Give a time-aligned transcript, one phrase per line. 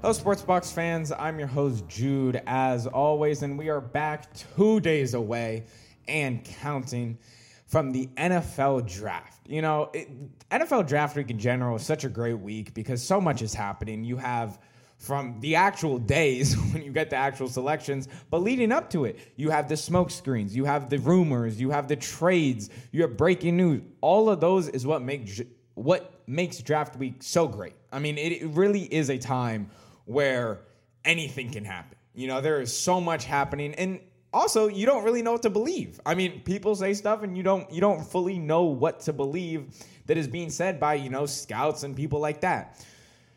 [0.00, 1.12] Hello, Sports Box fans.
[1.12, 5.66] I'm your host, Jude, as always, and we are back two days away
[6.08, 7.18] and counting
[7.66, 9.42] from the NFL draft.
[9.46, 10.08] You know, it,
[10.48, 14.02] NFL draft week in general is such a great week because so much is happening.
[14.02, 14.58] You have
[14.96, 19.18] from the actual days when you get the actual selections, but leading up to it,
[19.36, 23.18] you have the smoke screens, you have the rumors, you have the trades, you have
[23.18, 23.82] breaking news.
[24.00, 25.42] All of those is what makes
[25.74, 27.74] what makes draft week so great.
[27.92, 29.70] I mean, it, it really is a time
[30.10, 30.60] where
[31.04, 31.96] anything can happen.
[32.14, 34.00] You know, there is so much happening and
[34.32, 36.00] also you don't really know what to believe.
[36.04, 39.66] I mean, people say stuff and you don't you don't fully know what to believe
[40.06, 42.84] that is being said by, you know, scouts and people like that.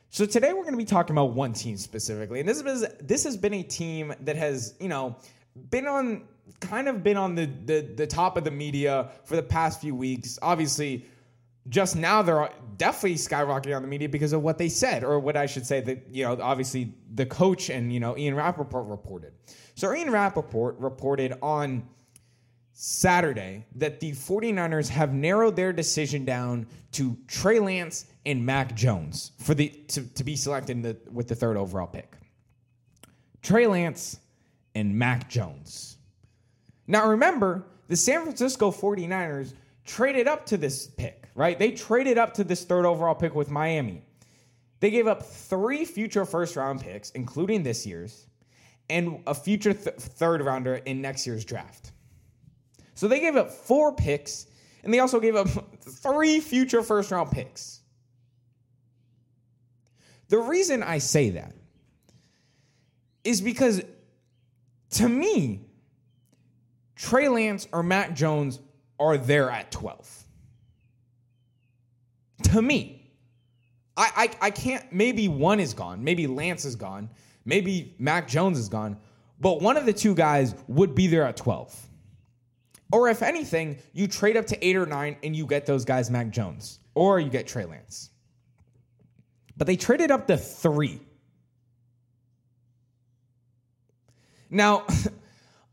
[0.09, 2.39] So today we're going to be talking about one team specifically.
[2.39, 5.15] And this is this has been a team that has, you know,
[5.69, 6.23] been on
[6.59, 9.95] kind of been on the the, the top of the media for the past few
[9.95, 10.39] weeks.
[10.41, 11.05] Obviously,
[11.69, 15.37] just now they're definitely skyrocketing on the media because of what they said, or what
[15.37, 19.33] I should say that, you know, obviously the coach and, you know, Ian Rapoport reported.
[19.75, 21.87] So Ian Rapoport reported on
[22.73, 29.31] Saturday that the 49ers have narrowed their decision down to Trey Lance and Mac Jones
[29.39, 32.17] for the to, to be selected the, with the third overall pick.
[33.41, 34.19] Trey Lance
[34.75, 35.97] and Mac Jones.
[36.87, 39.53] Now remember, the San Francisco 49ers
[39.85, 41.57] traded up to this pick, right?
[41.57, 44.03] They traded up to this third overall pick with Miami.
[44.79, 48.27] They gave up three future first round picks, including this year's,
[48.89, 51.91] and a future th- third rounder in next year's draft.
[52.95, 54.47] So they gave up four picks,
[54.83, 55.47] and they also gave up
[55.81, 57.81] three future first round picks.
[60.29, 61.53] The reason I say that
[63.23, 63.83] is because
[64.91, 65.61] to me,
[66.95, 68.59] Trey Lance or Mac Jones
[68.99, 70.23] are there at 12.
[72.43, 73.11] To me,
[73.95, 77.09] I, I, I can't, maybe one is gone, maybe Lance is gone,
[77.45, 78.97] maybe Mac Jones is gone,
[79.39, 81.87] but one of the two guys would be there at 12.
[82.91, 86.11] Or if anything, you trade up to eight or nine and you get those guys,
[86.11, 88.11] Mac Jones, or you get Trey Lance.
[89.57, 91.01] But they traded up to three.
[94.49, 94.85] Now,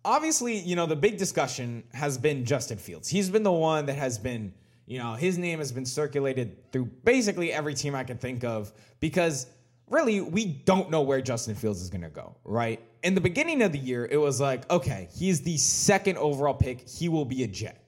[0.05, 3.09] obviously, you know, the big discussion has been Justin Fields.
[3.09, 4.53] He's been the one that has been,
[4.87, 8.73] you know, his name has been circulated through basically every team I can think of
[9.01, 9.47] because
[9.89, 12.81] really we don't know where Justin Fields is going to go, right?
[13.03, 16.89] In the beginning of the year, it was like, okay, he's the second overall pick.
[16.89, 17.85] He will be a Jet.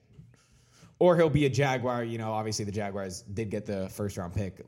[0.99, 2.03] Or he'll be a Jaguar.
[2.03, 4.65] You know, obviously the Jaguars did get the first round pick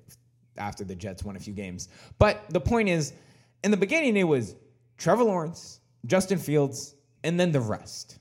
[0.58, 1.90] after the Jets won a few games.
[2.20, 3.14] But the point is,
[3.64, 4.56] in the beginning, it was
[4.98, 6.96] Trevor Lawrence, Justin Fields,
[7.26, 8.20] and then the rest.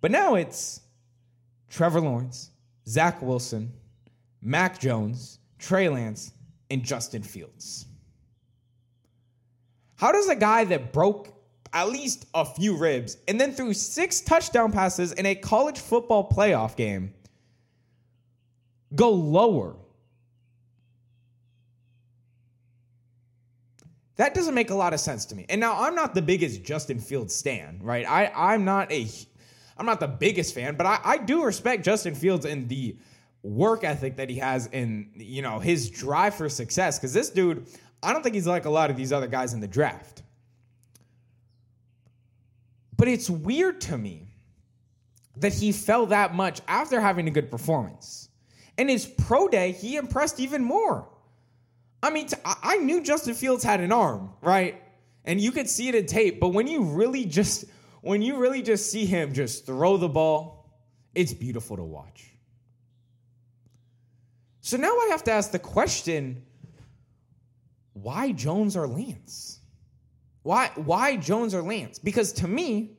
[0.00, 0.80] But now it's
[1.70, 2.50] Trevor Lawrence,
[2.86, 3.72] Zach Wilson,
[4.42, 6.32] Mac Jones, Trey Lance,
[6.68, 7.86] and Justin Fields.
[9.94, 11.32] How does a guy that broke
[11.72, 16.28] at least a few ribs and then threw six touchdown passes in a college football
[16.28, 17.14] playoff game
[18.94, 19.76] go lower?
[24.16, 25.46] That doesn't make a lot of sense to me.
[25.48, 28.06] And now I'm not the biggest Justin Fields stan, right?
[28.08, 29.08] I, I'm not a
[29.78, 32.96] I'm not the biggest fan, but I, I do respect Justin Fields and the
[33.42, 36.98] work ethic that he has and you know his drive for success.
[36.98, 37.66] Because this dude,
[38.02, 40.22] I don't think he's like a lot of these other guys in the draft.
[42.96, 44.28] But it's weird to me
[45.36, 48.28] that he fell that much after having a good performance.
[48.76, 51.08] In his pro day, he impressed even more.
[52.02, 54.82] I mean, I knew Justin Fields had an arm, right?
[55.24, 57.66] And you could see it in tape, but when you really just
[58.00, 60.72] when you really just see him just throw the ball,
[61.14, 62.30] it's beautiful to watch.
[64.62, 66.42] So now I have to ask the question,
[67.92, 69.60] why Jones or Lance?
[70.42, 71.98] Why why Jones or Lance?
[71.98, 72.96] Because to me,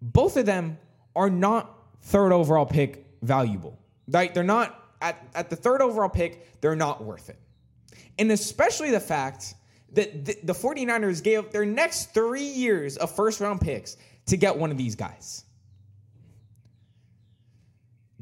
[0.00, 0.78] both of them
[1.14, 3.78] are not third overall pick valuable.
[4.08, 4.32] Right?
[4.32, 7.38] They're not at, at the third overall pick, they're not worth it.
[8.18, 9.54] And especially the fact
[9.92, 13.96] that the, the 49ers gave up their next three years of first round picks
[14.26, 15.44] to get one of these guys.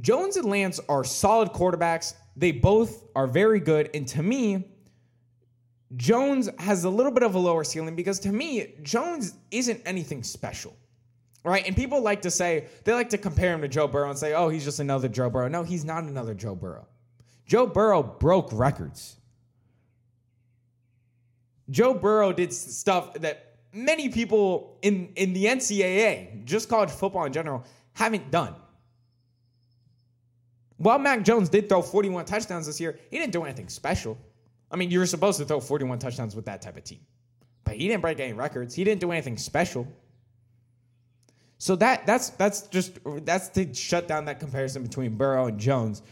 [0.00, 2.14] Jones and Lance are solid quarterbacks.
[2.36, 3.90] They both are very good.
[3.94, 4.64] And to me,
[5.96, 10.22] Jones has a little bit of a lower ceiling because to me, Jones isn't anything
[10.22, 10.76] special.
[11.44, 11.66] Right?
[11.66, 14.34] And people like to say, they like to compare him to Joe Burrow and say,
[14.34, 15.48] oh, he's just another Joe Burrow.
[15.48, 16.86] No, he's not another Joe Burrow.
[17.46, 19.16] Joe Burrow broke records.
[21.70, 27.32] Joe Burrow did stuff that many people in, in the NCAA, just college football in
[27.32, 28.54] general, haven't done.
[30.78, 34.16] While Mac Jones did throw 41 touchdowns this year, he didn't do anything special.
[34.70, 37.00] I mean, you were supposed to throw 41 touchdowns with that type of team.
[37.64, 38.74] But he didn't break any records.
[38.74, 39.86] He didn't do anything special.
[41.58, 46.02] So that that's that's just that's to shut down that comparison between Burrow and Jones.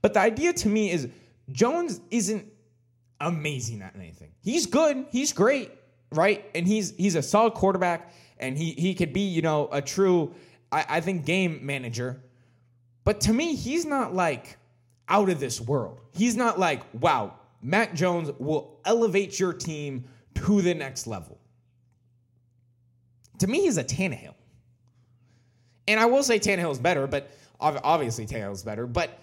[0.00, 1.08] But the idea to me is
[1.50, 2.46] Jones isn't
[3.22, 4.32] amazing at anything.
[4.40, 5.70] He's good, he's great,
[6.10, 6.44] right?
[6.54, 10.34] And he's he's a solid quarterback, and he he could be, you know, a true,
[10.70, 12.22] I, I think, game manager.
[13.04, 14.58] But to me, he's not like
[15.08, 16.00] out of this world.
[16.12, 20.04] He's not like, wow, Mac Jones will elevate your team
[20.34, 21.38] to the next level.
[23.38, 24.34] To me, he's a Tannehill.
[25.88, 27.30] And I will say Tannehill is better, but
[27.60, 28.86] obviously Tannehill is better.
[28.86, 29.18] But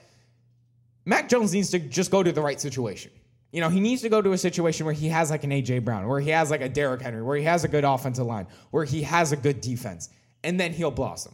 [1.05, 3.11] Mac Jones needs to just go to the right situation.
[3.51, 5.83] You know, he needs to go to a situation where he has like an AJ
[5.83, 8.47] Brown, where he has like a Derrick Henry, where he has a good offensive line,
[8.71, 10.09] where he has a good defense,
[10.43, 11.33] and then he'll blossom.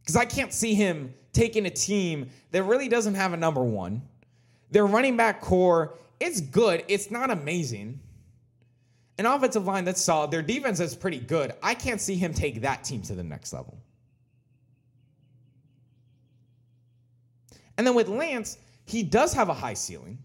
[0.00, 4.02] Because I can't see him taking a team that really doesn't have a number one.
[4.70, 6.84] Their running back corps, it's good.
[6.88, 8.00] It's not amazing
[9.18, 10.30] an offensive line that's solid.
[10.30, 11.52] Their defense is pretty good.
[11.62, 13.78] I can't see him take that team to the next level.
[17.76, 20.18] And then with Lance, he does have a high ceiling.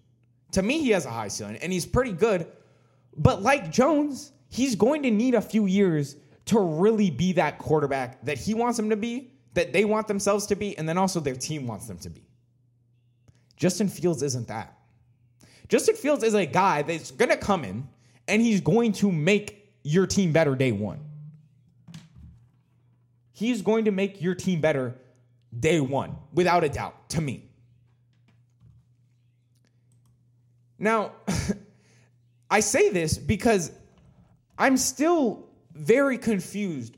[0.54, 2.48] To me, he has a high ceiling and he's pretty good.
[3.15, 6.15] But like Jones, he's going to need a few years
[6.45, 10.45] to really be that quarterback that he wants him to be, that they want themselves
[10.48, 12.24] to be, and then also their team wants them to be.
[13.57, 14.77] Justin Fields isn't that.
[15.68, 17.88] Justin Fields is a guy that's going to come in
[18.27, 21.00] and he's going to make your team better day one.
[23.31, 24.95] He's going to make your team better
[25.57, 27.50] day one, without a doubt, to me.
[30.79, 31.13] Now,
[32.50, 33.71] I say this because
[34.57, 36.97] I'm still very confused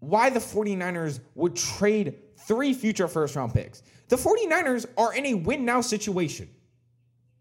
[0.00, 3.82] why the 49ers would trade three future first round picks.
[4.08, 6.48] The 49ers are in a win now situation,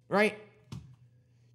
[0.09, 0.37] right?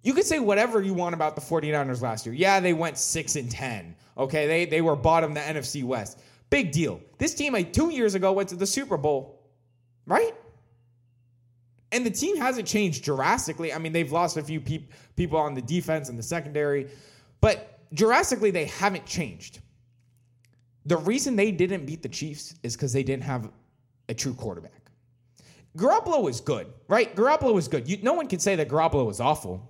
[0.03, 2.33] You could say whatever you want about the 49ers last year.
[2.33, 3.95] Yeah, they went 6 and 10.
[4.17, 6.19] Okay, they, they were bottom the NFC West.
[6.49, 7.01] Big deal.
[7.17, 9.41] This team, like two years ago, went to the Super Bowl,
[10.05, 10.33] right?
[11.91, 13.73] And the team hasn't changed drastically.
[13.73, 14.85] I mean, they've lost a few pe-
[15.15, 16.89] people on the defense and the secondary,
[17.41, 19.59] but drastically, they haven't changed.
[20.85, 23.51] The reason they didn't beat the Chiefs is because they didn't have
[24.09, 24.81] a true quarterback.
[25.77, 27.15] Garoppolo was good, right?
[27.15, 27.87] Garoppolo was good.
[27.87, 29.69] You, no one can say that Garoppolo was awful.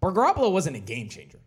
[0.00, 1.40] But Garoppolo wasn't a game changer.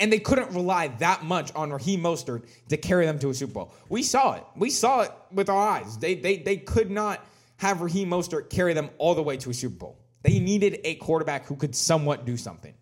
[0.00, 3.52] And they couldn't rely that much on Raheem Mostert to carry them to a Super
[3.52, 3.74] Bowl.
[3.88, 4.44] We saw it.
[4.54, 5.98] We saw it with our eyes.
[5.98, 7.26] They, they, they could not
[7.58, 9.98] have Raheem Mostert carry them all the way to a Super Bowl.
[10.22, 12.74] They needed a quarterback who could somewhat do something.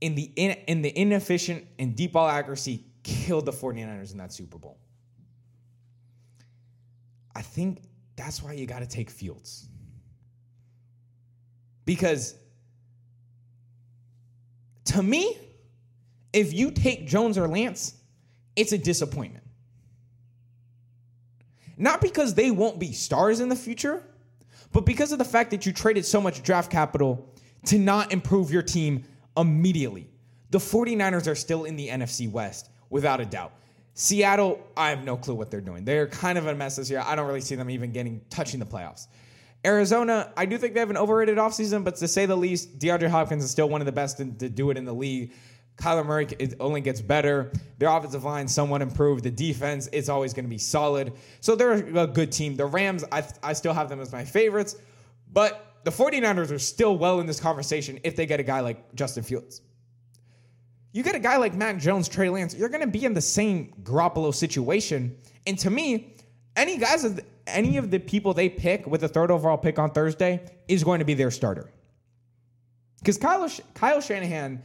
[0.00, 4.32] In the, in, in the inefficient and deep ball accuracy killed the 49ers in that
[4.32, 4.78] Super Bowl.
[7.34, 7.82] I think
[8.16, 9.68] that's why you got to take Fields.
[11.84, 12.34] Because
[14.86, 15.36] to me,
[16.32, 17.94] if you take Jones or Lance,
[18.56, 19.44] it's a disappointment.
[21.78, 24.02] Not because they won't be stars in the future,
[24.72, 27.32] but because of the fact that you traded so much draft capital
[27.66, 29.04] to not improve your team
[29.36, 30.08] immediately.
[30.50, 33.52] The 49ers are still in the NFC West, without a doubt.
[33.94, 35.84] Seattle, I have no clue what they're doing.
[35.84, 37.02] They're kind of a mess this year.
[37.04, 39.06] I don't really see them even getting touching the playoffs.
[39.64, 43.08] Arizona, I do think they have an overrated offseason, but to say the least, DeAndre
[43.08, 45.32] Hopkins is still one of the best to, to do it in the league.
[45.78, 47.52] Kyler Murray it only gets better.
[47.78, 49.24] Their offensive line somewhat improved.
[49.24, 51.12] The defense is always going to be solid.
[51.40, 52.56] So they're a good team.
[52.56, 54.76] The Rams, I, I still have them as my favorites,
[55.32, 58.94] but the 49ers are still well in this conversation if they get a guy like
[58.94, 59.62] Justin Fields.
[60.92, 63.20] You get a guy like Mac Jones, Trey Lance, you're going to be in the
[63.20, 65.16] same Garoppolo situation.
[65.46, 66.14] And to me,
[66.56, 67.04] any guys
[67.46, 70.98] any of the people they pick with the third overall pick on Thursday is going
[70.98, 71.70] to be their starter.
[72.98, 74.62] Because Kyle, Kyle Shanahan,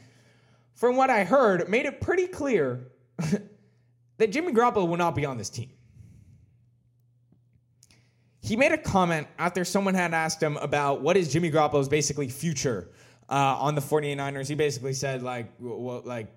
[0.75, 2.91] from what I heard, made it pretty clear
[4.17, 5.69] that Jimmy Garoppolo will not be on this team.
[8.41, 12.27] He made a comment after someone had asked him about what is Jimmy Garoppolo's basically
[12.27, 12.89] future
[13.29, 14.49] uh, on the 49ers.
[14.49, 16.27] He basically said, like, like,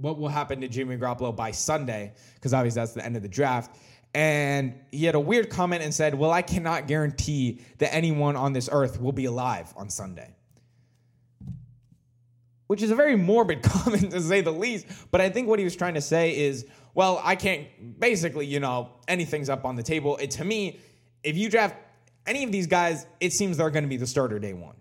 [0.00, 2.14] what will happen to Jimmy Garoppolo by Sunday?
[2.34, 3.76] Because obviously that's the end of the draft
[4.14, 8.52] and he had a weird comment and said, Well, I cannot guarantee that anyone on
[8.52, 10.34] this earth will be alive on Sunday.
[12.72, 14.86] Which is a very morbid comment to say the least.
[15.10, 16.64] But I think what he was trying to say is,
[16.94, 17.66] Well, I can't,
[18.00, 20.16] basically, you know, anything's up on the table.
[20.16, 20.80] And to me,
[21.22, 21.76] if you draft
[22.26, 24.74] any of these guys, it seems they're going to be the starter day one.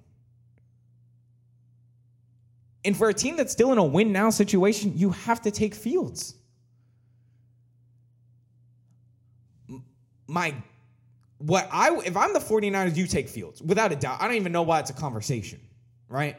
[2.86, 5.76] And for a team that's still in a win now situation, you have to take
[5.76, 6.36] Fields.
[10.28, 10.56] my
[11.40, 14.22] what I if I'm the 49ers, you take Fields without a doubt.
[14.22, 15.60] I don't even know why it's a conversation,
[16.08, 16.38] right?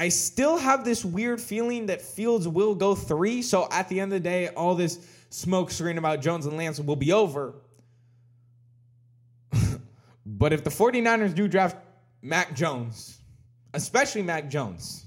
[0.00, 3.42] I still have this weird feeling that Fields will go three.
[3.42, 6.78] So at the end of the day, all this smoke screen about Jones and Lance
[6.78, 7.54] will be over.
[10.24, 11.76] but if the 49ers do draft
[12.22, 13.18] Mac Jones,
[13.74, 15.04] especially Mac Jones,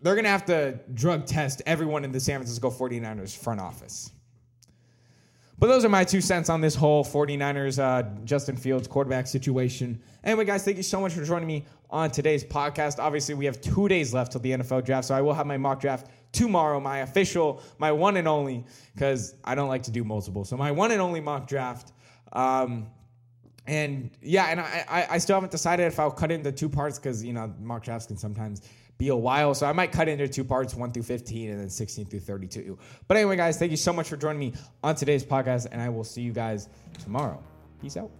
[0.00, 4.12] they're going to have to drug test everyone in the San Francisco 49ers front office.
[5.60, 10.00] But those are my two cents on this whole 49ers uh, Justin Fields quarterback situation.
[10.22, 13.00] Anyway, guys, thank you so much for joining me on today's podcast.
[13.00, 15.56] Obviously, we have two days left till the NFL draft, so I will have my
[15.56, 20.04] mock draft tomorrow, my official, my one and only, because I don't like to do
[20.04, 20.44] multiple.
[20.44, 21.92] So my one and only mock draft.
[22.32, 22.86] Um,
[23.66, 26.68] and yeah, and I, I, I still haven't decided if I'll cut it into two
[26.68, 28.62] parts because you know mock drafts can sometimes
[28.98, 29.54] be a while.
[29.54, 32.76] So I might cut into two parts, one through 15 and then 16 through 32.
[33.06, 35.88] But anyway, guys, thank you so much for joining me on today's podcast, and I
[35.88, 36.68] will see you guys
[37.02, 37.42] tomorrow.
[37.80, 38.10] Peace out.